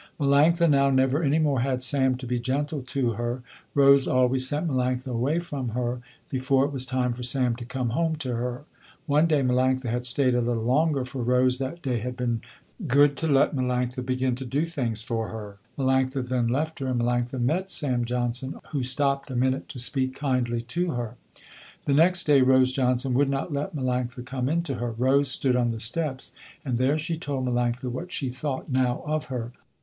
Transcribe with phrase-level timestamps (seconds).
[0.19, 3.43] Melanctha now never any more had Sam to be gentle to her.
[3.75, 7.89] Rose always sent Melanctha away from her before it was time for Sam to come
[7.91, 8.65] home to her.
[9.05, 12.41] One day Melanctha had stayed a little longer, for Rose that day had been
[12.87, 15.59] good to let Melanctha begin to do things for her.
[15.77, 20.15] Melanctha then left her and Melanctha met Sam Johnson who stopped a minute to speak
[20.15, 21.13] kindly to her.
[21.85, 24.93] The next day Rose Johnson would not let Melanctha come in to her.
[24.93, 26.31] Rose stood on the steps,
[26.65, 29.51] and there she told Melanctha what she thought now of her.